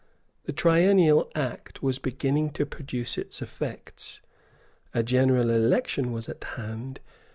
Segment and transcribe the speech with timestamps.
[0.45, 4.19] The Triennial Act was beginning to produce its effects.
[4.95, 6.99] A general election was at hand.